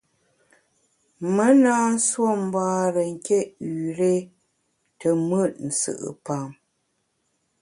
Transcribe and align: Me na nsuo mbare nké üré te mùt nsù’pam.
Me 1.35 1.45
na 1.63 1.73
nsuo 1.93 2.31
mbare 2.45 3.03
nké 3.15 3.39
üré 3.87 4.13
te 4.99 5.07
mùt 5.27 5.51
nsù’pam. 5.67 6.49